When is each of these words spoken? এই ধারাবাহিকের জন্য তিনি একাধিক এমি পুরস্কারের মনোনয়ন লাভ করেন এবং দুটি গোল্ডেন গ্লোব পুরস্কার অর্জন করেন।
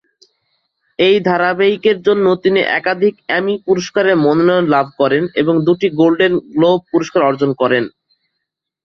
এই 0.99 1.15
ধারাবাহিকের 1.27 1.97
জন্য 2.07 2.25
তিনি 2.43 2.59
একাধিক 2.79 3.13
এমি 3.37 3.53
পুরস্কারের 3.67 4.15
মনোনয়ন 4.17 4.65
লাভ 4.75 4.87
করেন 4.99 5.23
এবং 5.41 5.53
দুটি 5.67 5.87
গোল্ডেন 5.99 6.33
গ্লোব 6.53 6.79
পুরস্কার 6.91 7.21
অর্জন 7.23 7.51
করেন। 7.61 7.83